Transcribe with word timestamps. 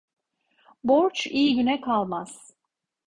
Borç 0.83 1.27
iyi 1.27 1.55
güne 1.55 1.81
kalmaz. 1.81 2.53